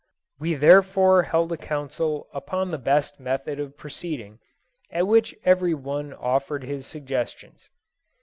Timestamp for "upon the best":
2.33-3.19